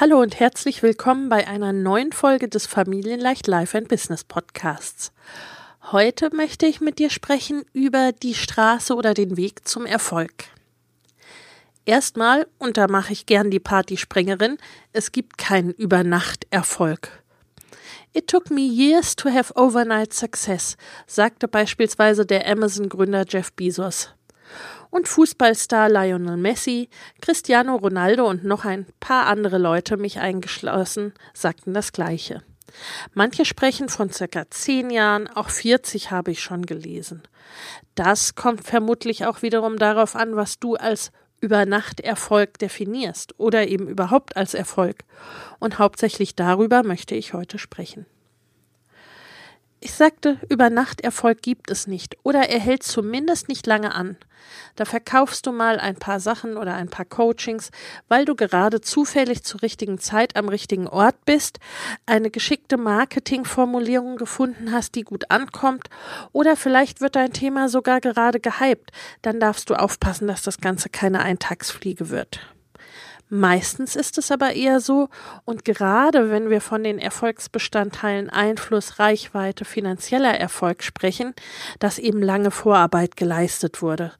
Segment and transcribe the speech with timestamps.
[0.00, 5.10] Hallo und herzlich willkommen bei einer neuen Folge des Familienleicht Life and Business Podcasts.
[5.90, 10.44] Heute möchte ich mit dir sprechen über die Straße oder den Weg zum Erfolg.
[11.84, 14.58] Erstmal, und da mache ich gern die Partyspringerin,
[14.92, 17.24] es gibt keinen Übernacht-Erfolg.
[18.12, 20.76] It took me years to have overnight success,
[21.08, 24.10] sagte beispielsweise der Amazon-Gründer Jeff Bezos.
[24.90, 26.88] Und Fußballstar Lionel Messi,
[27.20, 32.42] Cristiano Ronaldo und noch ein paar andere Leute, mich eingeschlossen, sagten das Gleiche.
[33.14, 37.22] Manche sprechen von circa zehn Jahren, auch 40 habe ich schon gelesen.
[37.94, 44.36] Das kommt vermutlich auch wiederum darauf an, was du als Übernachterfolg definierst oder eben überhaupt
[44.36, 45.04] als Erfolg.
[45.60, 48.06] Und hauptsächlich darüber möchte ich heute sprechen.
[49.80, 54.16] Ich sagte, über Nacht Erfolg gibt es nicht oder er hält zumindest nicht lange an.
[54.74, 57.70] Da verkaufst du mal ein paar Sachen oder ein paar Coachings,
[58.08, 61.60] weil du gerade zufällig zur richtigen Zeit am richtigen Ort bist,
[62.06, 65.88] eine geschickte Marketingformulierung gefunden hast, die gut ankommt,
[66.32, 68.90] oder vielleicht wird dein Thema sogar gerade gehypt.
[69.22, 72.40] Dann darfst du aufpassen, dass das Ganze keine Eintagsfliege wird.
[73.30, 75.10] Meistens ist es aber eher so,
[75.44, 81.34] und gerade wenn wir von den Erfolgsbestandteilen Einfluss, Reichweite, finanzieller Erfolg sprechen,
[81.78, 84.12] dass eben lange Vorarbeit geleistet wurde,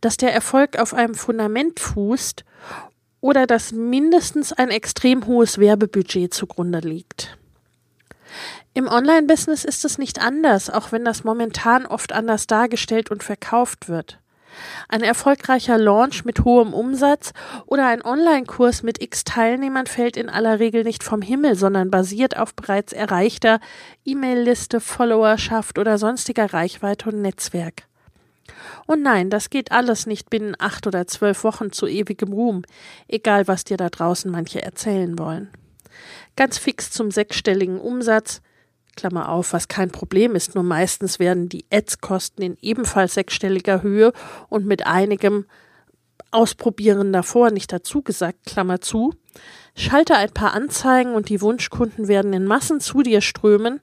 [0.00, 2.44] dass der Erfolg auf einem Fundament fußt
[3.20, 7.36] oder dass mindestens ein extrem hohes Werbebudget zugrunde liegt.
[8.72, 13.88] Im Online-Business ist es nicht anders, auch wenn das momentan oft anders dargestellt und verkauft
[13.88, 14.18] wird.
[14.88, 17.32] Ein erfolgreicher Launch mit hohem Umsatz
[17.66, 22.36] oder ein Online-Kurs mit x Teilnehmern fällt in aller Regel nicht vom Himmel, sondern basiert
[22.36, 23.60] auf bereits erreichter
[24.04, 27.84] E-Mail-Liste, Followerschaft oder sonstiger Reichweite und Netzwerk.
[28.86, 32.62] Und nein, das geht alles nicht binnen acht oder zwölf Wochen zu ewigem Ruhm,
[33.08, 35.50] egal was dir da draußen manche erzählen wollen.
[36.36, 38.42] Ganz fix zum sechsstelligen Umsatz,
[38.96, 44.12] Klammer auf, was kein Problem ist, nur meistens werden die Ads-Kosten in ebenfalls sechsstelliger Höhe
[44.48, 45.46] und mit einigem
[46.32, 49.14] Ausprobieren davor nicht dazu gesagt, Klammer zu.
[49.74, 53.80] Schalte ein paar Anzeigen und die Wunschkunden werden in Massen zu dir strömen.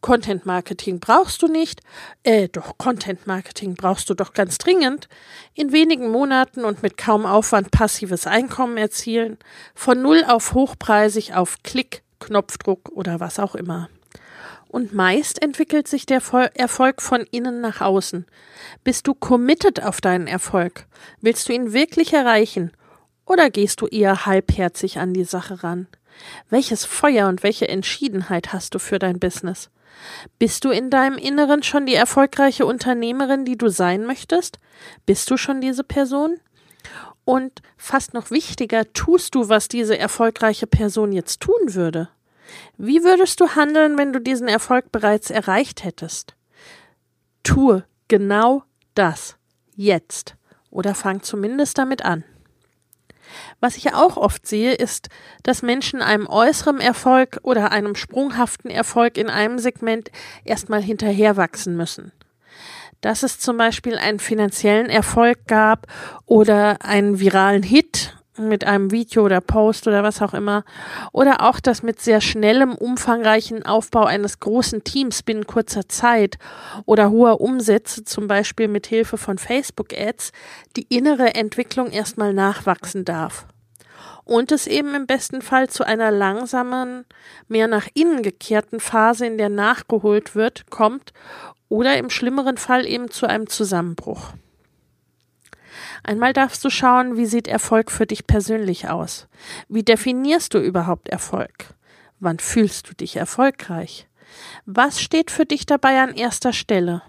[0.00, 1.80] Content Marketing brauchst du nicht.
[2.22, 5.08] Äh, doch Content Marketing brauchst du doch ganz dringend.
[5.54, 9.38] In wenigen Monaten und mit kaum Aufwand passives Einkommen erzielen.
[9.74, 13.88] Von null auf hochpreisig auf Klick, Knopfdruck oder was auch immer.
[14.70, 16.22] Und meist entwickelt sich der
[16.54, 18.24] Erfolg von innen nach außen.
[18.84, 20.86] Bist du committed auf deinen Erfolg?
[21.20, 22.70] Willst du ihn wirklich erreichen?
[23.26, 25.88] Oder gehst du eher halbherzig an die Sache ran?
[26.50, 29.70] Welches Feuer und welche Entschiedenheit hast du für dein Business?
[30.38, 34.60] Bist du in deinem Inneren schon die erfolgreiche Unternehmerin, die du sein möchtest?
[35.04, 36.38] Bist du schon diese Person?
[37.24, 42.08] Und fast noch wichtiger, tust du, was diese erfolgreiche Person jetzt tun würde?
[42.76, 46.34] Wie würdest du handeln, wenn du diesen Erfolg bereits erreicht hättest?
[47.42, 49.36] Tue genau das
[49.74, 50.36] jetzt
[50.70, 52.24] oder fang zumindest damit an.
[53.60, 55.08] Was ich auch oft sehe, ist,
[55.42, 60.10] dass Menschen einem äußeren Erfolg oder einem sprunghaften Erfolg in einem Segment
[60.44, 62.12] erstmal hinterherwachsen müssen.
[63.00, 65.86] Dass es zum Beispiel einen finanziellen Erfolg gab
[66.26, 68.16] oder einen viralen Hit
[68.48, 70.64] mit einem Video oder Post oder was auch immer.
[71.12, 76.38] Oder auch das mit sehr schnellem, umfangreichen Aufbau eines großen Teams binnen kurzer Zeit
[76.86, 80.32] oder hoher Umsätze, zum Beispiel mit Hilfe von Facebook-Ads,
[80.76, 83.46] die innere Entwicklung erstmal nachwachsen darf.
[84.24, 87.04] Und es eben im besten Fall zu einer langsamen,
[87.48, 91.12] mehr nach innen gekehrten Phase, in der nachgeholt wird, kommt
[91.68, 94.32] oder im schlimmeren Fall eben zu einem Zusammenbruch.
[96.02, 99.28] Einmal darfst du schauen, wie sieht Erfolg für dich persönlich aus?
[99.68, 101.74] Wie definierst du überhaupt Erfolg?
[102.18, 104.08] Wann fühlst du dich erfolgreich?
[104.66, 107.02] Was steht für dich dabei an erster Stelle?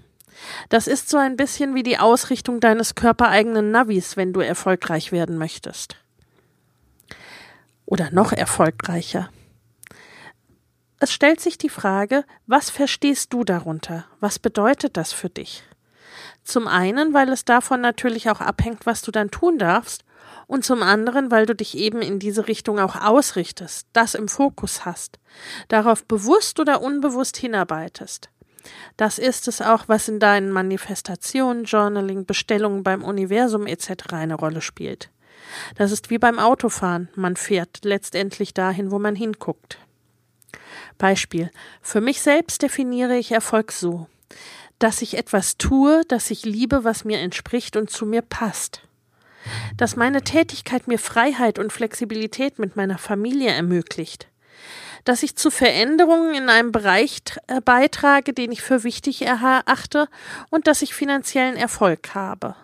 [0.69, 5.37] Das ist so ein bisschen wie die Ausrichtung deines körpereigenen Navis, wenn du erfolgreich werden
[5.37, 5.95] möchtest.
[7.85, 9.29] Oder noch erfolgreicher.
[10.99, 14.05] Es stellt sich die Frage, was verstehst du darunter?
[14.19, 15.63] Was bedeutet das für dich?
[16.43, 20.03] Zum einen, weil es davon natürlich auch abhängt, was du dann tun darfst,
[20.47, 24.83] und zum anderen, weil du dich eben in diese Richtung auch ausrichtest, das im Fokus
[24.83, 25.17] hast,
[25.69, 28.29] darauf bewusst oder unbewusst hinarbeitest.
[28.97, 34.11] Das ist es auch, was in deinen Manifestationen, Journaling, Bestellungen beim Universum etc.
[34.11, 35.09] eine Rolle spielt.
[35.75, 39.77] Das ist wie beim Autofahren, man fährt letztendlich dahin, wo man hinguckt.
[40.97, 41.49] Beispiel.
[41.81, 44.07] Für mich selbst definiere ich Erfolg so,
[44.81, 48.81] dass ich etwas tue, das ich liebe, was mir entspricht und zu mir passt.
[49.78, 54.28] Dass meine Tätigkeit mir Freiheit und Flexibilität mit meiner Familie ermöglicht
[55.04, 60.07] dass ich zu Veränderungen in einem Bereich äh, beitrage, den ich für wichtig erachte
[60.50, 62.56] und dass ich finanziellen Erfolg habe.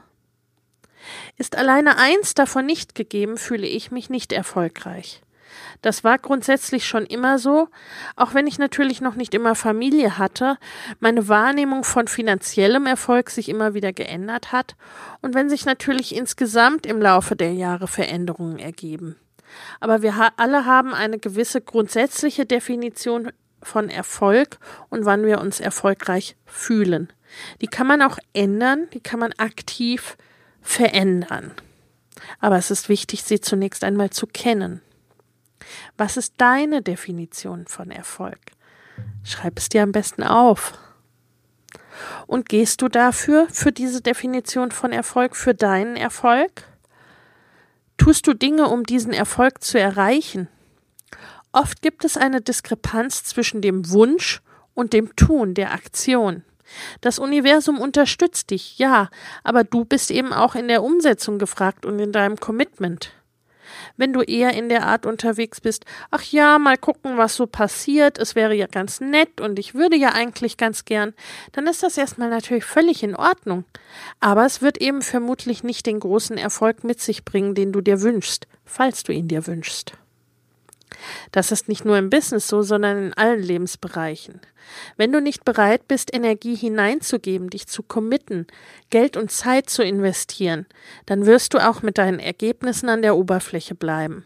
[1.38, 5.22] Ist alleine eins davon nicht gegeben, fühle ich mich nicht erfolgreich.
[5.82, 7.70] Das war grundsätzlich schon immer so,
[8.16, 10.58] auch wenn ich natürlich noch nicht immer Familie hatte,
[11.00, 14.76] meine Wahrnehmung von finanziellem Erfolg sich immer wieder geändert hat
[15.22, 19.16] und wenn sich natürlich insgesamt im Laufe der Jahre Veränderungen ergeben.
[19.80, 24.60] Aber wir alle haben eine gewisse grundsätzliche Definition von Erfolg
[24.90, 27.12] und wann wir uns erfolgreich fühlen.
[27.62, 30.18] Die kann man auch ändern, die kann man aktiv
[30.62, 31.52] verändern.
[32.40, 34.82] Aber es ist wichtig, sie zunächst einmal zu kennen.
[35.98, 38.40] Was ist deine Definition von Erfolg?
[39.24, 40.74] Schreib es dir am besten auf.
[42.28, 46.64] Und gehst du dafür, für diese Definition von Erfolg, für deinen Erfolg?
[47.98, 50.48] Tust du Dinge, um diesen Erfolg zu erreichen?
[51.52, 54.42] Oft gibt es eine Diskrepanz zwischen dem Wunsch
[54.76, 56.44] und dem Tun der Aktion.
[57.02, 59.10] Das Universum unterstützt dich, ja,
[59.44, 63.12] aber du bist eben auch in der Umsetzung gefragt und in deinem Commitment.
[63.96, 68.18] Wenn du eher in der Art unterwegs bist, ach ja, mal gucken, was so passiert,
[68.18, 71.14] es wäre ja ganz nett und ich würde ja eigentlich ganz gern,
[71.52, 73.66] dann ist das erstmal natürlich völlig in Ordnung.
[74.20, 78.02] Aber es wird eben vermutlich nicht den großen Erfolg mit sich bringen, den du dir
[78.02, 79.94] wünschst, falls du ihn dir wünschst.
[81.32, 84.42] Das ist nicht nur im Business so, sondern in allen Lebensbereichen.
[84.98, 88.48] Wenn du nicht bereit bist, Energie hineinzugeben, dich zu committen,
[88.90, 90.66] Geld und Zeit zu investieren,
[91.06, 94.26] dann wirst du auch mit deinen Ergebnissen an der Oberfläche bleiben.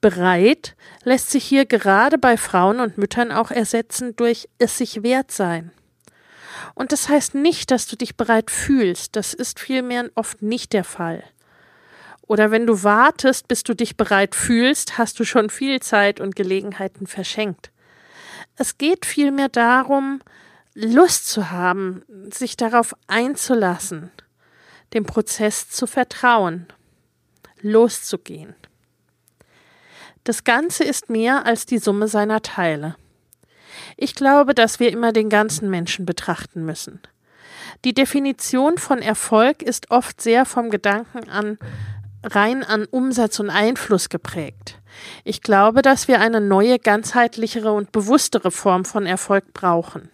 [0.00, 5.30] Bereit lässt sich hier gerade bei Frauen und Müttern auch ersetzen durch es sich wert
[5.30, 5.72] sein.
[6.74, 10.84] Und das heißt nicht, dass du dich bereit fühlst, das ist vielmehr oft nicht der
[10.84, 11.24] Fall.
[12.26, 16.36] Oder wenn du wartest, bis du dich bereit fühlst, hast du schon viel Zeit und
[16.36, 17.70] Gelegenheiten verschenkt.
[18.56, 20.20] Es geht vielmehr darum,
[20.74, 24.10] Lust zu haben, sich darauf einzulassen,
[24.92, 26.66] dem Prozess zu vertrauen,
[27.60, 28.54] loszugehen.
[30.24, 32.96] Das Ganze ist mehr als die Summe seiner Teile.
[33.96, 37.00] Ich glaube, dass wir immer den ganzen Menschen betrachten müssen.
[37.84, 41.58] Die Definition von Erfolg ist oft sehr vom Gedanken an
[42.24, 44.80] rein an Umsatz und Einfluss geprägt.
[45.24, 50.10] Ich glaube, dass wir eine neue, ganzheitlichere und bewusstere Form von Erfolg brauchen.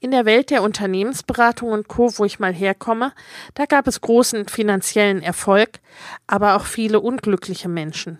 [0.00, 3.12] In der Welt der Unternehmensberatung und Co., wo ich mal herkomme,
[3.54, 5.80] da gab es großen finanziellen Erfolg,
[6.26, 8.18] aber auch viele unglückliche Menschen.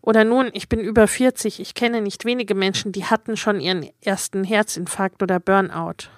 [0.00, 3.88] Oder nun, ich bin über 40, ich kenne nicht wenige Menschen, die hatten schon ihren
[4.00, 6.10] ersten Herzinfarkt oder Burnout.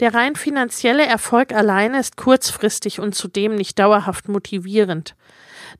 [0.00, 5.14] Der rein finanzielle Erfolg alleine ist kurzfristig und zudem nicht dauerhaft motivierend.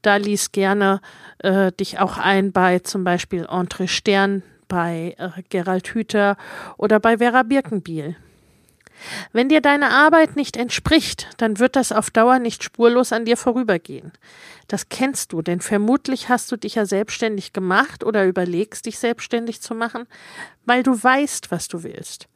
[0.02, 1.00] Da lies gerne
[1.38, 6.36] äh, dich auch ein bei zum Beispiel Entre Stern, bei äh, Gerald Hüther
[6.76, 8.16] oder bei Vera Birkenbiel.
[9.32, 13.36] Wenn dir deine Arbeit nicht entspricht, dann wird das auf Dauer nicht spurlos an dir
[13.36, 14.12] vorübergehen.
[14.68, 19.60] Das kennst du, denn vermutlich hast du dich ja selbstständig gemacht oder überlegst, dich selbstständig
[19.60, 20.06] zu machen,
[20.64, 22.26] weil du weißt, was du willst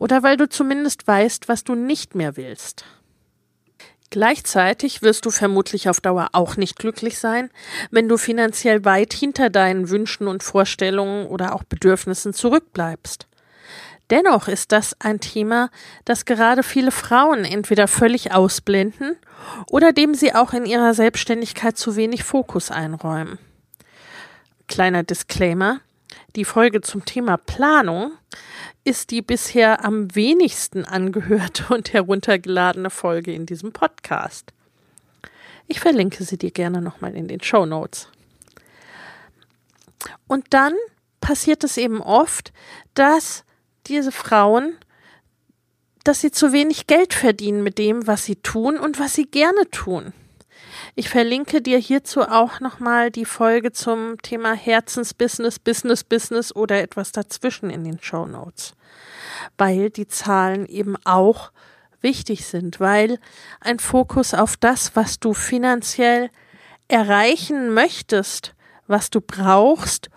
[0.00, 2.84] oder weil du zumindest weißt, was du nicht mehr willst.
[4.08, 7.48] Gleichzeitig wirst du vermutlich auf Dauer auch nicht glücklich sein,
[7.92, 13.28] wenn du finanziell weit hinter deinen Wünschen und Vorstellungen oder auch Bedürfnissen zurückbleibst.
[14.08, 15.70] Dennoch ist das ein Thema,
[16.04, 19.16] das gerade viele Frauen entweder völlig ausblenden
[19.68, 23.38] oder dem sie auch in ihrer Selbstständigkeit zu wenig Fokus einräumen.
[24.66, 25.80] Kleiner Disclaimer.
[26.34, 28.12] Die Folge zum Thema Planung
[28.84, 34.52] ist die bisher am wenigsten angehörte und heruntergeladene Folge in diesem Podcast.
[35.66, 38.08] Ich verlinke sie dir gerne nochmal in den Show Notes.
[40.26, 40.74] Und dann
[41.20, 42.52] passiert es eben oft,
[42.94, 43.44] dass
[43.86, 44.76] diese Frauen,
[46.04, 49.70] dass sie zu wenig Geld verdienen mit dem, was sie tun und was sie gerne
[49.70, 50.12] tun.
[50.96, 57.12] Ich verlinke dir hierzu auch nochmal die Folge zum Thema Herzensbusiness, Business, Business oder etwas
[57.12, 58.74] dazwischen in den Show Notes.
[59.56, 61.52] Weil die Zahlen eben auch
[62.00, 63.18] wichtig sind, weil
[63.60, 66.30] ein Fokus auf das, was du finanziell
[66.88, 68.54] erreichen möchtest,
[68.86, 70.10] was du brauchst,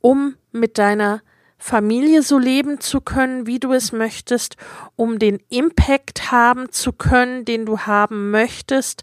[0.00, 1.22] um mit deiner
[1.56, 4.56] Familie so leben zu können, wie du es möchtest,
[4.94, 9.02] um den Impact haben zu können, den du haben möchtest,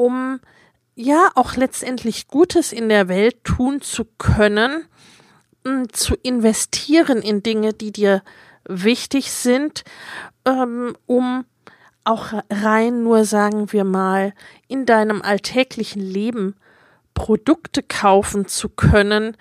[0.00, 0.40] um
[0.94, 4.86] ja auch letztendlich Gutes in der Welt tun zu können,
[5.92, 8.22] zu investieren in Dinge, die dir
[8.66, 9.84] wichtig sind,
[10.46, 11.44] ähm, um
[12.04, 14.32] auch rein nur, sagen wir mal,
[14.68, 16.54] in deinem alltäglichen Leben
[17.20, 19.36] Produkte kaufen zu können,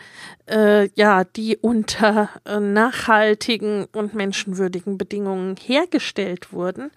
[0.50, 6.92] äh, ja, die unter äh, nachhaltigen und menschenwürdigen Bedingungen hergestellt wurden.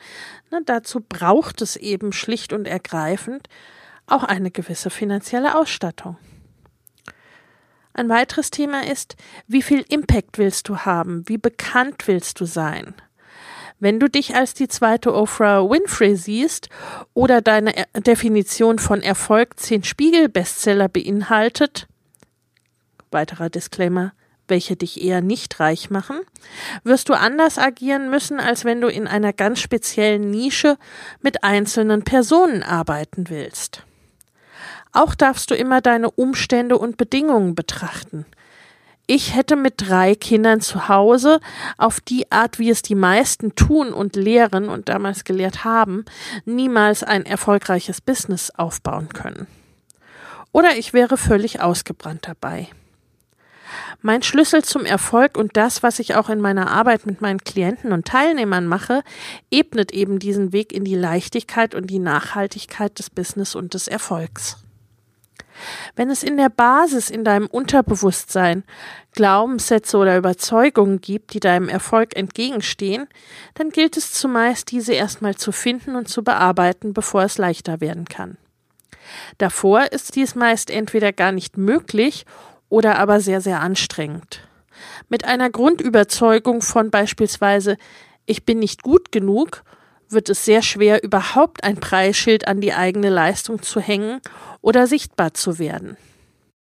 [0.50, 3.48] Na, dazu braucht es eben schlicht und ergreifend
[4.08, 6.16] auch eine gewisse finanzielle Ausstattung.
[7.94, 9.14] Ein weiteres Thema ist,
[9.46, 11.22] wie viel Impact willst du haben?
[11.28, 12.92] Wie bekannt willst du sein?
[13.82, 16.68] Wenn du dich als die zweite Oprah Winfrey siehst
[17.14, 21.88] oder deine Definition von Erfolg zehn Spiegel-Bestseller beinhaltet,
[23.10, 24.12] weiterer Disclaimer,
[24.46, 26.20] welche dich eher nicht reich machen,
[26.84, 30.78] wirst du anders agieren müssen, als wenn du in einer ganz speziellen Nische
[31.20, 33.82] mit einzelnen Personen arbeiten willst.
[34.92, 38.26] Auch darfst du immer deine Umstände und Bedingungen betrachten.
[39.14, 41.40] Ich hätte mit drei Kindern zu Hause
[41.76, 46.06] auf die Art, wie es die meisten tun und lehren und damals gelehrt haben,
[46.46, 49.48] niemals ein erfolgreiches Business aufbauen können.
[50.50, 52.68] Oder ich wäre völlig ausgebrannt dabei.
[54.00, 57.92] Mein Schlüssel zum Erfolg und das, was ich auch in meiner Arbeit mit meinen Klienten
[57.92, 59.02] und Teilnehmern mache,
[59.50, 64.56] ebnet eben diesen Weg in die Leichtigkeit und die Nachhaltigkeit des Business und des Erfolgs.
[65.96, 68.64] Wenn es in der Basis in deinem Unterbewusstsein
[69.12, 73.08] Glaubenssätze oder Überzeugungen gibt, die deinem Erfolg entgegenstehen,
[73.54, 78.06] dann gilt es zumeist, diese erstmal zu finden und zu bearbeiten, bevor es leichter werden
[78.06, 78.38] kann.
[79.38, 82.24] Davor ist dies meist entweder gar nicht möglich
[82.68, 84.40] oder aber sehr, sehr anstrengend.
[85.08, 87.76] Mit einer Grundüberzeugung von beispielsweise
[88.24, 89.64] ich bin nicht gut genug
[90.12, 94.20] wird es sehr schwer, überhaupt ein Preisschild an die eigene Leistung zu hängen
[94.60, 95.96] oder sichtbar zu werden.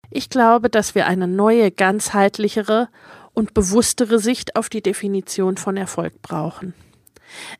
[0.09, 2.89] Ich glaube, dass wir eine neue, ganzheitlichere
[3.33, 6.73] und bewusstere Sicht auf die Definition von Erfolg brauchen.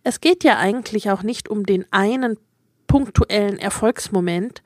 [0.03, 2.37] Es geht ja eigentlich auch nicht um den einen
[2.85, 4.61] punktuellen Erfolgsmoment,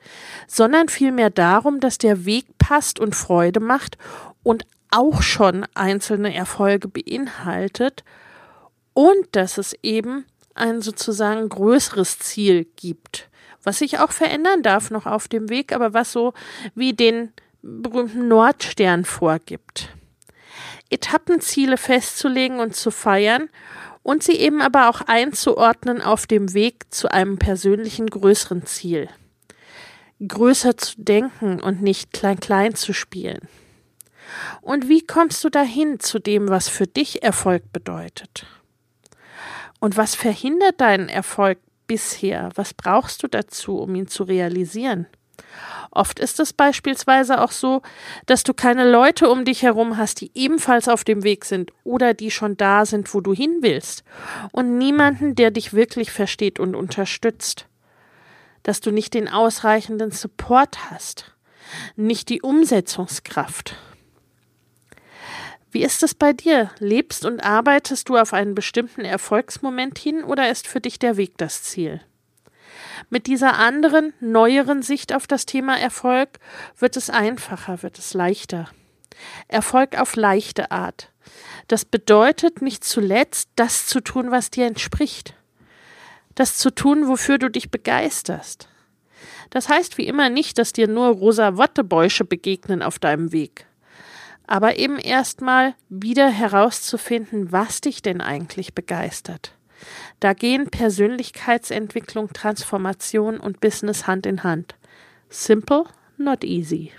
[0.46, 3.96] sondern vielmehr darum, dass der Weg passt und Freude macht
[4.42, 8.04] und auch schon einzelne Erfolge beinhaltet
[8.92, 10.26] und dass es eben
[10.58, 13.28] ein sozusagen größeres Ziel gibt,
[13.62, 16.34] was sich auch verändern darf noch auf dem Weg, aber was so
[16.74, 19.90] wie den berühmten Nordstern vorgibt.
[20.90, 23.48] Etappenziele festzulegen und zu feiern
[24.02, 29.08] und sie eben aber auch einzuordnen auf dem Weg zu einem persönlichen größeren Ziel.
[30.26, 33.48] Größer zu denken und nicht klein-klein zu spielen.
[34.60, 38.46] Und wie kommst du dahin zu dem, was für dich Erfolg bedeutet?
[39.80, 42.50] Und was verhindert deinen Erfolg bisher?
[42.54, 45.06] Was brauchst du dazu, um ihn zu realisieren?
[45.90, 47.82] Oft ist es beispielsweise auch so,
[48.26, 52.12] dass du keine Leute um dich herum hast, die ebenfalls auf dem Weg sind oder
[52.12, 54.04] die schon da sind, wo du hin willst,
[54.52, 57.66] und niemanden, der dich wirklich versteht und unterstützt.
[58.62, 61.34] Dass du nicht den ausreichenden Support hast,
[61.96, 63.76] nicht die Umsetzungskraft.
[65.70, 66.70] Wie ist es bei dir?
[66.78, 71.36] Lebst und arbeitest du auf einen bestimmten Erfolgsmoment hin oder ist für dich der Weg
[71.36, 72.00] das Ziel?
[73.10, 76.38] Mit dieser anderen, neueren Sicht auf das Thema Erfolg
[76.78, 78.70] wird es einfacher, wird es leichter.
[79.46, 81.12] Erfolg auf leichte Art.
[81.66, 85.34] Das bedeutet nicht zuletzt, das zu tun, was dir entspricht.
[86.34, 88.68] Das zu tun, wofür du dich begeisterst.
[89.50, 93.67] Das heißt wie immer nicht, dass dir nur rosa Wattebäusche begegnen auf deinem Weg
[94.48, 99.52] aber eben erstmal wieder herauszufinden, was dich denn eigentlich begeistert.
[100.20, 104.74] Da gehen Persönlichkeitsentwicklung, Transformation und Business Hand in Hand.
[105.28, 105.84] Simple,
[106.16, 106.92] not easy.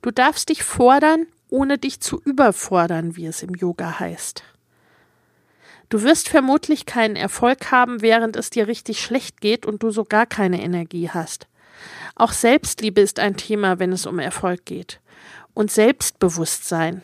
[0.00, 4.44] Du darfst dich fordern, ohne dich zu überfordern, wie es im Yoga heißt.
[5.88, 10.04] Du wirst vermutlich keinen Erfolg haben, während es dir richtig schlecht geht und du so
[10.04, 11.48] gar keine Energie hast.
[12.14, 15.00] Auch Selbstliebe ist ein Thema, wenn es um Erfolg geht.
[15.58, 17.02] Und Selbstbewusstsein.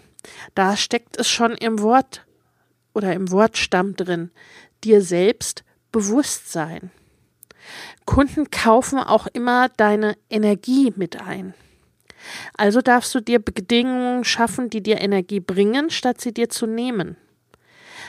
[0.55, 2.25] Da steckt es schon im Wort
[2.93, 4.31] oder im Wortstamm drin.
[4.85, 6.93] Dir selbst bewusst sein.
[8.05, 11.55] Kunden kaufen auch immer deine Energie mit ein.
[12.57, 17.17] Also darfst du dir Bedingungen schaffen, die dir Energie bringen, statt sie dir zu nehmen.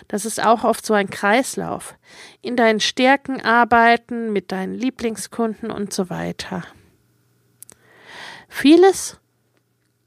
[0.08, 1.98] Das ist auch oft so ein Kreislauf.
[2.44, 6.64] In deinen Stärken arbeiten, mit deinen Lieblingskunden und so weiter.
[8.48, 9.18] Vieles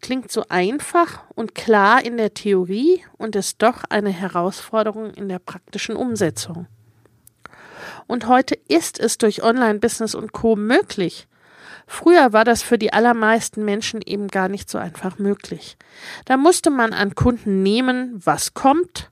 [0.00, 5.38] klingt so einfach und klar in der Theorie und ist doch eine Herausforderung in der
[5.38, 6.66] praktischen Umsetzung.
[8.06, 11.26] Und heute ist es durch Online-Business und Co möglich.
[11.86, 15.76] Früher war das für die allermeisten Menschen eben gar nicht so einfach möglich.
[16.26, 19.10] Da musste man an Kunden nehmen, was kommt,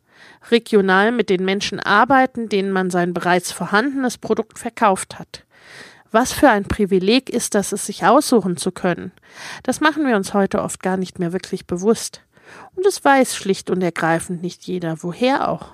[0.50, 5.45] regional mit den Menschen arbeiten, denen man sein bereits vorhandenes Produkt verkauft hat.
[6.16, 9.12] Was für ein Privileg ist das, es sich aussuchen zu können.
[9.64, 12.22] Das machen wir uns heute oft gar nicht mehr wirklich bewusst.
[12.74, 15.72] Und es weiß schlicht und ergreifend nicht jeder, woher auch.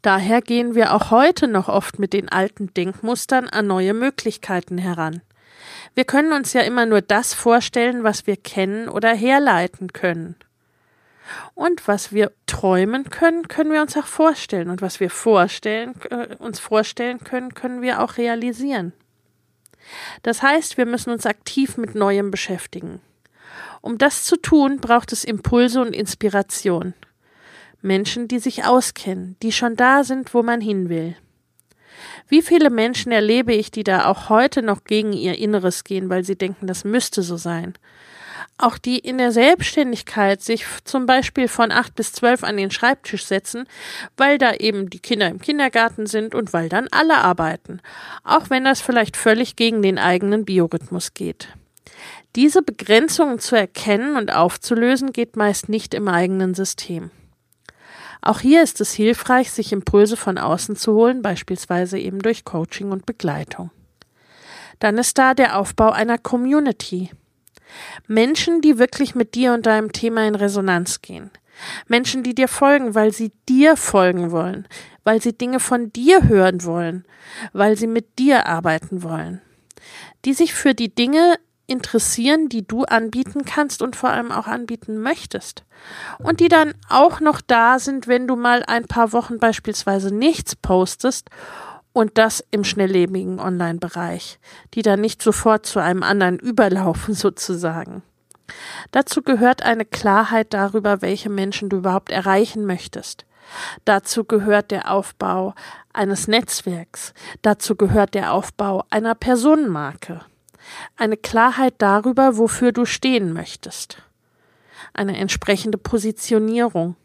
[0.00, 5.20] Daher gehen wir auch heute noch oft mit den alten Denkmustern an neue Möglichkeiten heran.
[5.94, 10.34] Wir können uns ja immer nur das vorstellen, was wir kennen oder herleiten können.
[11.54, 14.68] Und was wir träumen können, können wir uns auch vorstellen.
[14.68, 18.92] Und was wir vorstellen, äh, uns vorstellen können, können wir auch realisieren.
[20.22, 23.00] Das heißt, wir müssen uns aktiv mit Neuem beschäftigen.
[23.80, 26.94] Um das zu tun, braucht es Impulse und Inspiration.
[27.82, 31.16] Menschen, die sich auskennen, die schon da sind, wo man hin will.
[32.28, 36.24] Wie viele Menschen erlebe ich, die da auch heute noch gegen ihr Inneres gehen, weil
[36.24, 37.74] sie denken, das müsste so sein,
[38.56, 43.24] auch die in der Selbstständigkeit sich zum Beispiel von acht bis zwölf an den Schreibtisch
[43.24, 43.66] setzen,
[44.16, 47.80] weil da eben die Kinder im Kindergarten sind und weil dann alle arbeiten,
[48.22, 51.48] auch wenn das vielleicht völlig gegen den eigenen Biorhythmus geht.
[52.36, 57.10] Diese Begrenzungen zu erkennen und aufzulösen geht meist nicht im eigenen System.
[58.22, 62.90] Auch hier ist es hilfreich, sich Impulse von außen zu holen, beispielsweise eben durch Coaching
[62.90, 63.70] und Begleitung.
[64.78, 67.10] Dann ist da der Aufbau einer Community.
[68.06, 71.30] Menschen, die wirklich mit dir und deinem Thema in Resonanz gehen.
[71.86, 74.66] Menschen, die dir folgen, weil sie dir folgen wollen,
[75.04, 77.04] weil sie Dinge von dir hören wollen,
[77.52, 79.40] weil sie mit dir arbeiten wollen.
[80.24, 84.98] Die sich für die Dinge interessieren, die du anbieten kannst und vor allem auch anbieten
[84.98, 85.64] möchtest.
[86.18, 90.56] Und die dann auch noch da sind, wenn du mal ein paar Wochen beispielsweise nichts
[90.56, 91.30] postest
[91.94, 94.38] und das im schnelllebigen Online-Bereich,
[94.74, 98.02] die dann nicht sofort zu einem anderen überlaufen sozusagen.
[98.90, 103.24] Dazu gehört eine Klarheit darüber, welche Menschen du überhaupt erreichen möchtest.
[103.84, 105.54] Dazu gehört der Aufbau
[105.92, 107.14] eines Netzwerks.
[107.42, 110.20] Dazu gehört der Aufbau einer Personenmarke.
[110.96, 114.02] Eine Klarheit darüber, wofür du stehen möchtest.
[114.94, 116.96] Eine entsprechende Positionierung.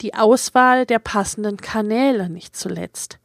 [0.00, 3.18] Die Auswahl der passenden Kanäle nicht zuletzt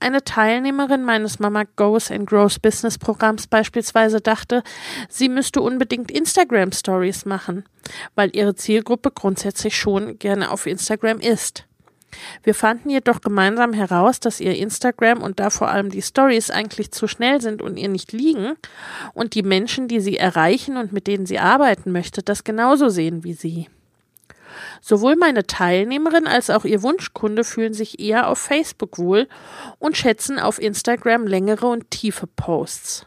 [0.00, 4.62] eine Teilnehmerin meines Mama Goes and Grows Business Programms beispielsweise dachte,
[5.08, 7.64] sie müsste unbedingt Instagram Stories machen,
[8.14, 11.64] weil ihre Zielgruppe grundsätzlich schon gerne auf Instagram ist.
[12.42, 16.92] Wir fanden jedoch gemeinsam heraus, dass ihr Instagram und da vor allem die Stories eigentlich
[16.92, 18.54] zu schnell sind und ihr nicht liegen
[19.12, 23.24] und die Menschen, die sie erreichen und mit denen sie arbeiten möchte, das genauso sehen
[23.24, 23.68] wie sie.
[24.80, 29.28] Sowohl meine Teilnehmerin als auch ihr Wunschkunde fühlen sich eher auf Facebook wohl
[29.78, 33.06] und schätzen auf Instagram längere und tiefe Posts.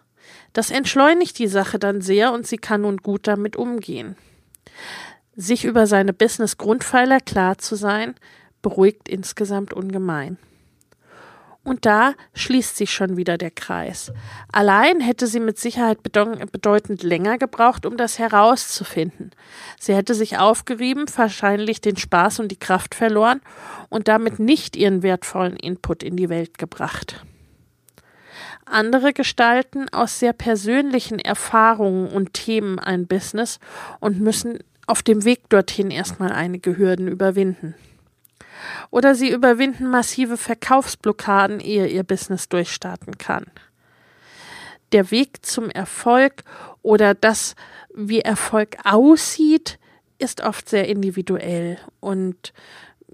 [0.53, 4.15] Das entschleunigt die Sache dann sehr und sie kann nun gut damit umgehen.
[5.35, 8.15] Sich über seine Business-Grundpfeiler klar zu sein,
[8.61, 10.37] beruhigt insgesamt ungemein.
[11.63, 14.11] Und da schließt sich schon wieder der Kreis.
[14.51, 19.31] Allein hätte sie mit Sicherheit bedeutend länger gebraucht, um das herauszufinden.
[19.79, 23.41] Sie hätte sich aufgerieben, wahrscheinlich den Spaß und die Kraft verloren
[23.89, 27.23] und damit nicht ihren wertvollen Input in die Welt gebracht.
[28.65, 33.59] Andere gestalten aus sehr persönlichen Erfahrungen und Themen ein Business
[33.99, 37.75] und müssen auf dem Weg dorthin erstmal einige Hürden überwinden.
[38.91, 43.45] Oder sie überwinden massive Verkaufsblockaden, ehe ihr Business durchstarten kann.
[44.91, 46.43] Der Weg zum Erfolg
[46.81, 47.55] oder das,
[47.93, 49.77] wie Erfolg aussieht,
[50.17, 52.53] ist oft sehr individuell und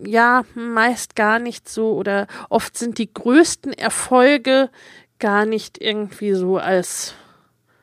[0.04, 4.70] ja, meist gar nicht so oder oft sind die größten Erfolge
[5.20, 7.14] gar nicht irgendwie so als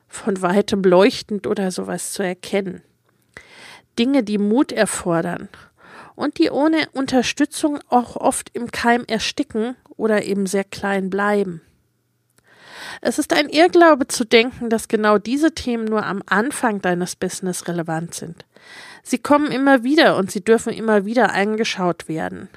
[0.09, 2.83] von weitem leuchtend oder sowas zu erkennen.
[3.99, 5.49] Dinge, die Mut erfordern
[6.15, 11.63] und die ohne Unterstützung auch oft im Keim ersticken oder eben sehr klein bleiben.
[13.01, 17.69] Es ist ein Irrglaube zu denken, dass genau diese Themen nur am Anfang deines Business
[17.69, 18.45] relevant sind.
[19.03, 22.49] Sie kommen immer wieder und sie dürfen immer wieder angeschaut werden.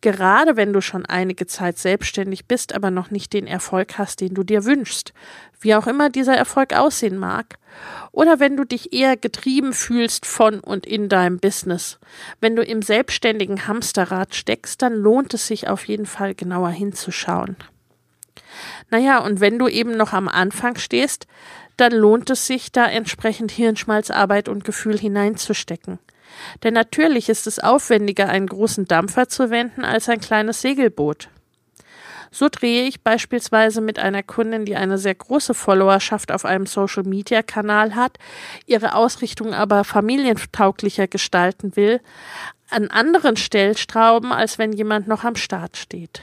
[0.00, 4.34] Gerade wenn du schon einige Zeit selbstständig bist, aber noch nicht den Erfolg hast, den
[4.34, 5.12] du dir wünschst,
[5.60, 7.56] wie auch immer dieser Erfolg aussehen mag,
[8.12, 11.98] oder wenn du dich eher getrieben fühlst von und in deinem Business,
[12.40, 17.56] wenn du im selbstständigen Hamsterrad steckst, dann lohnt es sich auf jeden Fall genauer hinzuschauen.
[18.90, 21.26] Naja, und wenn du eben noch am Anfang stehst,
[21.76, 25.98] dann lohnt es sich, da entsprechend Hirnschmalzarbeit und Gefühl hineinzustecken.
[26.62, 31.28] Denn natürlich ist es aufwendiger, einen großen Dampfer zu wenden, als ein kleines Segelboot.
[32.34, 37.94] So drehe ich beispielsweise mit einer Kundin, die eine sehr große Followerschaft auf einem Social-Media-Kanal
[37.94, 38.18] hat,
[38.66, 42.00] ihre Ausrichtung aber familientauglicher gestalten will,
[42.70, 46.22] an anderen Stellstrauben, als wenn jemand noch am Start steht.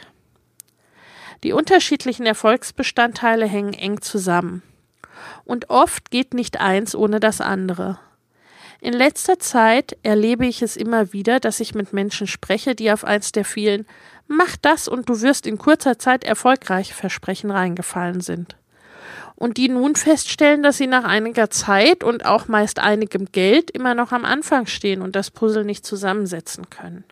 [1.43, 4.63] Die unterschiedlichen Erfolgsbestandteile hängen eng zusammen.
[5.45, 7.99] Und oft geht nicht eins ohne das andere.
[8.83, 13.05] In letzter Zeit erlebe ich es immer wieder, dass ich mit Menschen spreche, die auf
[13.05, 13.85] eins der vielen
[14.27, 18.55] Mach das und du wirst in kurzer Zeit erfolgreich Versprechen reingefallen sind.
[19.35, 23.93] Und die nun feststellen, dass sie nach einiger Zeit und auch meist einigem Geld immer
[23.93, 27.03] noch am Anfang stehen und das Puzzle nicht zusammensetzen können.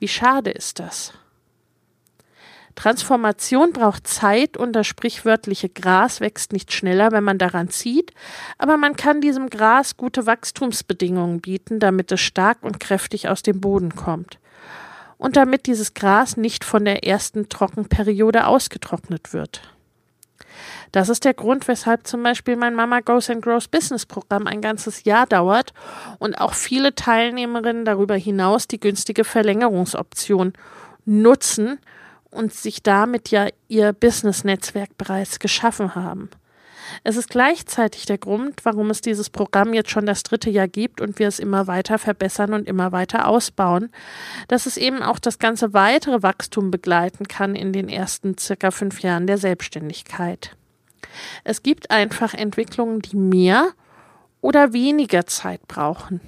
[0.00, 1.12] Wie schade ist das?
[2.78, 8.12] Transformation braucht Zeit und das sprichwörtliche Gras wächst nicht schneller, wenn man daran zieht,
[8.56, 13.60] aber man kann diesem Gras gute Wachstumsbedingungen bieten, damit es stark und kräftig aus dem
[13.60, 14.38] Boden kommt.
[15.16, 19.74] Und damit dieses Gras nicht von der ersten Trockenperiode ausgetrocknet wird.
[20.92, 24.60] Das ist der Grund, weshalb zum Beispiel mein Mama Goes and Grows Business Programm ein
[24.60, 25.72] ganzes Jahr dauert
[26.20, 30.52] und auch viele Teilnehmerinnen darüber hinaus die günstige Verlängerungsoption
[31.04, 31.80] nutzen,
[32.30, 36.30] und sich damit ja ihr Business-Netzwerk bereits geschaffen haben.
[37.04, 41.00] Es ist gleichzeitig der Grund, warum es dieses Programm jetzt schon das dritte Jahr gibt
[41.00, 43.90] und wir es immer weiter verbessern und immer weiter ausbauen,
[44.48, 49.00] dass es eben auch das ganze weitere Wachstum begleiten kann in den ersten circa fünf
[49.00, 50.56] Jahren der Selbstständigkeit.
[51.44, 53.72] Es gibt einfach Entwicklungen, die mehr
[54.40, 56.20] oder weniger Zeit brauchen.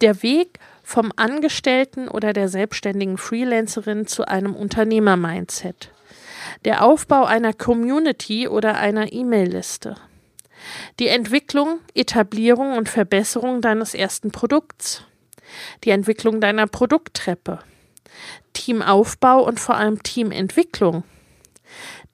[0.00, 5.90] Der Weg vom Angestellten oder der selbstständigen Freelancerin zu einem Unternehmer-Mindset.
[6.64, 9.96] Der Aufbau einer Community oder einer E-Mail-Liste.
[11.00, 15.02] Die Entwicklung, Etablierung und Verbesserung deines ersten Produkts.
[15.82, 17.58] Die Entwicklung deiner Produkttreppe.
[18.52, 21.02] Teamaufbau und vor allem Teamentwicklung.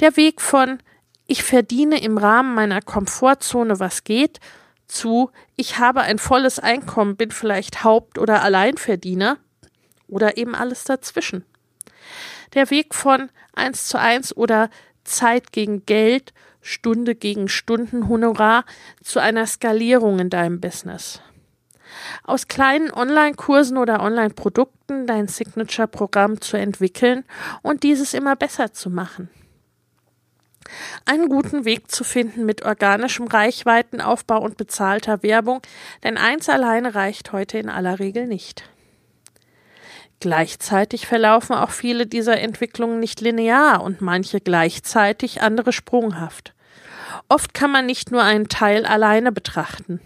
[0.00, 0.78] Der Weg von
[1.26, 4.40] ich verdiene im Rahmen meiner Komfortzone was geht
[4.86, 9.38] zu, ich habe ein volles Einkommen, bin vielleicht Haupt- oder Alleinverdiener
[10.08, 11.44] oder eben alles dazwischen.
[12.54, 14.68] Der Weg von eins zu eins oder
[15.04, 18.64] Zeit gegen Geld, Stunde gegen Stundenhonorar
[19.02, 21.20] zu einer Skalierung in deinem Business.
[22.24, 27.24] Aus kleinen Online-Kursen oder Online-Produkten dein Signature-Programm zu entwickeln
[27.62, 29.28] und dieses immer besser zu machen
[31.04, 35.62] einen guten Weg zu finden mit organischem Reichweitenaufbau und bezahlter Werbung,
[36.04, 38.64] denn eins alleine reicht heute in aller Regel nicht.
[40.20, 46.54] Gleichzeitig verlaufen auch viele dieser Entwicklungen nicht linear und manche gleichzeitig, andere sprunghaft.
[47.28, 50.00] Oft kann man nicht nur einen Teil alleine betrachten.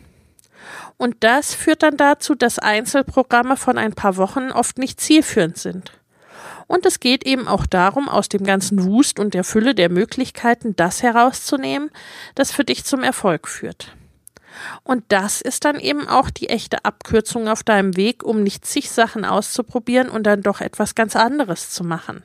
[0.97, 5.93] Und das führt dann dazu, dass Einzelprogramme von ein paar Wochen oft nicht zielführend sind.
[6.67, 10.75] Und es geht eben auch darum, aus dem ganzen Wust und der Fülle der Möglichkeiten
[10.75, 11.91] das herauszunehmen,
[12.35, 13.97] das für dich zum Erfolg führt.
[14.83, 18.91] Und das ist dann eben auch die echte Abkürzung auf deinem Weg, um nicht zig
[18.91, 22.23] Sachen auszuprobieren und dann doch etwas ganz anderes zu machen.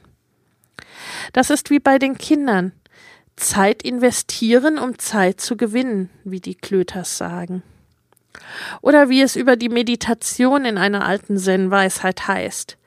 [1.33, 2.71] Das ist wie bei den Kindern.
[3.35, 7.63] Zeit investieren, um Zeit zu gewinnen, wie die Klöters sagen.
[8.81, 12.77] Oder wie es über die Meditation in einer alten Zen-Weisheit heißt.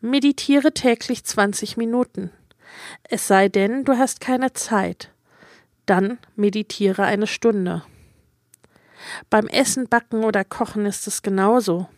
[0.00, 2.30] Meditiere täglich 20 Minuten.
[3.02, 5.10] Es sei denn, du hast keine Zeit.
[5.86, 7.82] Dann meditiere eine Stunde.
[9.28, 11.88] Beim Essen, Backen oder Kochen ist es genauso.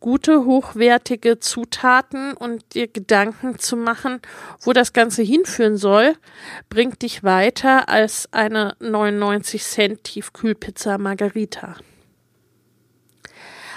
[0.00, 4.20] Gute, hochwertige Zutaten und dir Gedanken zu machen,
[4.60, 6.16] wo das Ganze hinführen soll,
[6.70, 11.76] bringt dich weiter als eine 99 Cent Tiefkühlpizza Margarita.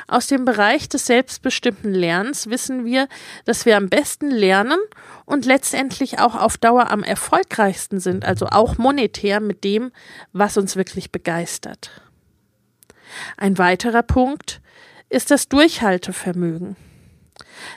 [0.07, 3.07] Aus dem Bereich des selbstbestimmten Lernens wissen wir,
[3.45, 4.79] dass wir am besten lernen
[5.25, 9.91] und letztendlich auch auf Dauer am erfolgreichsten sind, also auch monetär mit dem,
[10.31, 11.89] was uns wirklich begeistert.
[13.37, 14.61] Ein weiterer Punkt
[15.09, 16.75] ist das Durchhaltevermögen.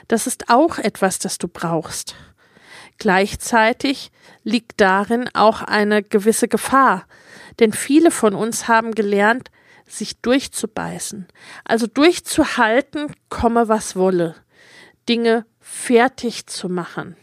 [0.07, 2.15] Das ist auch etwas, das du brauchst.
[2.97, 4.11] Gleichzeitig
[4.43, 7.05] liegt darin auch eine gewisse Gefahr,
[7.59, 9.49] denn viele von uns haben gelernt,
[9.91, 11.27] sich durchzubeißen,
[11.65, 14.35] also durchzuhalten, komme was wolle,
[15.07, 17.15] Dinge fertig zu machen,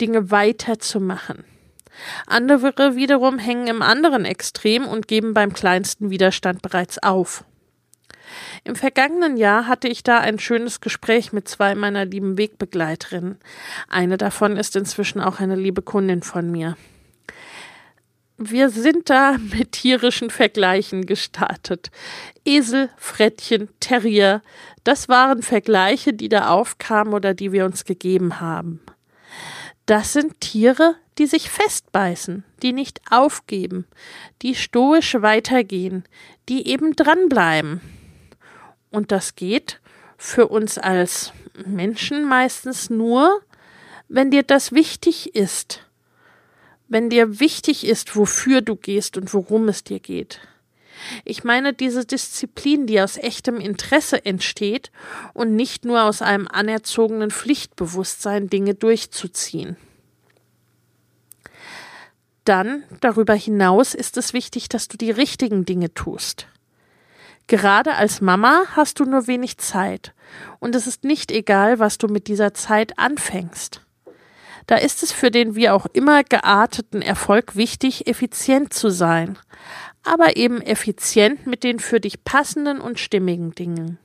[0.00, 1.44] Dinge weiterzumachen.
[2.26, 7.44] Andere wiederum hängen im anderen Extrem und geben beim kleinsten Widerstand bereits auf.
[8.64, 13.38] Im vergangenen Jahr hatte ich da ein schönes Gespräch mit zwei meiner lieben Wegbegleiterinnen.
[13.88, 16.76] Eine davon ist inzwischen auch eine liebe Kundin von mir.
[18.38, 21.90] Wir sind da mit tierischen Vergleichen gestartet.
[22.44, 24.42] Esel, Frettchen, Terrier,
[24.84, 28.80] das waren Vergleiche, die da aufkamen oder die wir uns gegeben haben.
[29.86, 33.86] Das sind Tiere, die sich festbeißen, die nicht aufgeben,
[34.42, 36.04] die stoisch weitergehen,
[36.50, 37.80] die eben dranbleiben.
[38.90, 39.80] Und das geht
[40.18, 41.32] für uns als
[41.64, 43.40] Menschen meistens nur,
[44.08, 45.85] wenn dir das wichtig ist.
[46.88, 50.40] Wenn dir wichtig ist, wofür du gehst und worum es dir geht.
[51.24, 54.90] Ich meine diese Disziplin, die aus echtem Interesse entsteht
[55.34, 59.76] und nicht nur aus einem anerzogenen Pflichtbewusstsein, Dinge durchzuziehen.
[62.44, 66.46] Dann, darüber hinaus, ist es wichtig, dass du die richtigen Dinge tust.
[67.48, 70.14] Gerade als Mama hast du nur wenig Zeit
[70.58, 73.85] und es ist nicht egal, was du mit dieser Zeit anfängst.
[74.66, 79.38] Da ist es für den wie auch immer gearteten Erfolg wichtig, effizient zu sein,
[80.02, 83.98] aber eben effizient mit den für dich passenden und stimmigen Dingen.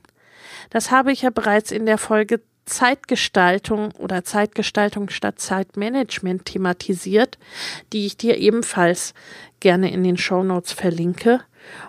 [0.70, 7.38] Das habe ich ja bereits in der Folge Zeitgestaltung oder Zeitgestaltung statt Zeitmanagement thematisiert,
[7.92, 9.14] die ich dir ebenfalls
[9.60, 11.40] gerne in den Show Notes verlinke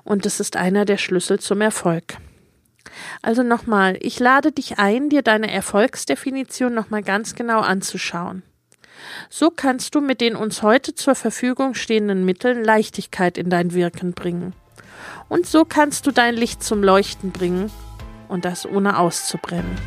[0.03, 2.17] und es ist einer der Schlüssel zum Erfolg.
[3.21, 8.43] Also nochmal, ich lade dich ein, dir deine Erfolgsdefinition nochmal ganz genau anzuschauen.
[9.29, 14.13] So kannst du mit den uns heute zur Verfügung stehenden Mitteln Leichtigkeit in dein Wirken
[14.13, 14.53] bringen.
[15.29, 17.71] Und so kannst du dein Licht zum Leuchten bringen
[18.27, 19.77] und das ohne auszubrennen.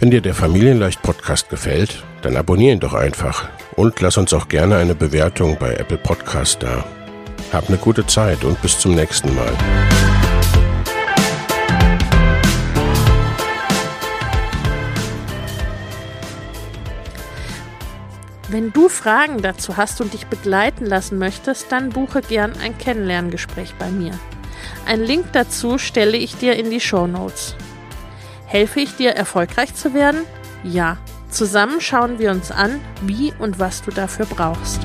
[0.00, 4.48] Wenn dir der Familienleicht Podcast gefällt, dann abonnier ihn doch einfach und lass uns auch
[4.48, 6.84] gerne eine Bewertung bei Apple Podcast da.
[7.52, 10.21] Hab eine gute Zeit und bis zum nächsten Mal.
[18.52, 23.72] Wenn du Fragen dazu hast und dich begleiten lassen möchtest, dann buche gern ein Kennenlerngespräch
[23.78, 24.12] bei mir.
[24.84, 27.56] Ein Link dazu stelle ich dir in die Show Notes.
[28.44, 30.20] Helfe ich dir, erfolgreich zu werden?
[30.64, 30.98] Ja.
[31.30, 34.80] Zusammen schauen wir uns an, wie und was du dafür brauchst.